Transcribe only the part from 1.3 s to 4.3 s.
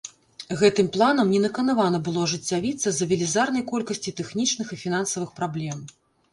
не наканавана было ажыццявіцца з-за велізарнай колькасці